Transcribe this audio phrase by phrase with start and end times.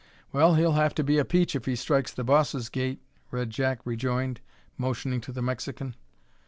[0.33, 3.85] "Well, he'll have to be a peach if he strikes the boss's gait," Red Jack
[3.85, 4.41] rejoined,
[4.75, 5.93] motioning to the Mexican.